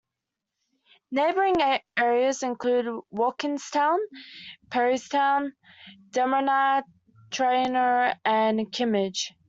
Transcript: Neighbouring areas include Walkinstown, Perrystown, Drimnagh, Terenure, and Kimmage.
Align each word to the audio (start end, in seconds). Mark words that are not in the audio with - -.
Neighbouring 1.11 1.57
areas 1.95 2.41
include 2.41 2.87
Walkinstown, 3.13 3.99
Perrystown, 4.71 5.51
Drimnagh, 6.09 6.85
Terenure, 7.29 8.15
and 8.25 8.61
Kimmage. 8.71 9.31